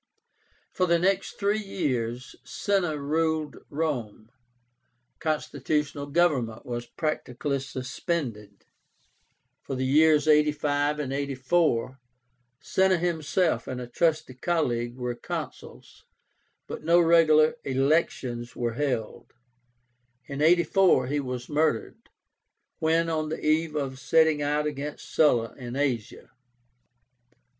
For 0.71 0.87
the 0.87 0.97
next 0.97 1.33
three 1.37 1.61
years 1.63 2.35
Cinna 2.43 2.97
ruled 2.99 3.57
Rome. 3.69 4.31
Constitutional 5.19 6.07
government 6.07 6.65
was 6.65 6.87
practically 6.87 7.59
suspended. 7.59 8.65
For 9.61 9.75
the 9.75 9.85
years 9.85 10.27
85 10.27 10.97
and 10.97 11.13
84 11.13 11.99
Cinna 12.59 12.97
himself 12.97 13.67
and 13.67 13.79
a 13.79 13.85
trusty 13.85 14.33
colleague 14.33 14.95
were 14.97 15.13
Consuls, 15.13 16.03
but 16.65 16.83
no 16.83 16.99
regular 16.99 17.53
elections 17.63 18.55
were 18.55 18.73
held. 18.73 19.33
In 20.25 20.41
84, 20.41 21.05
he 21.09 21.19
was 21.19 21.47
murdered, 21.47 22.09
when 22.79 23.07
on 23.07 23.29
the 23.29 23.45
eve 23.45 23.75
of 23.75 23.99
setting 23.99 24.41
out 24.41 24.65
against 24.65 25.13
Sulla 25.13 25.53
in 25.57 25.75
Asia. 25.75 26.31